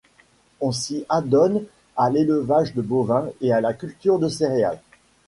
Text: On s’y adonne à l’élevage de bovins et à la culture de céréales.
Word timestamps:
On 0.61 0.71
s’y 0.71 1.05
adonne 1.09 1.63
à 1.95 2.09
l’élevage 2.09 2.73
de 2.73 2.81
bovins 2.81 3.27
et 3.39 3.53
à 3.53 3.61
la 3.61 3.71
culture 3.75 4.17
de 4.17 4.29
céréales. 4.29 4.81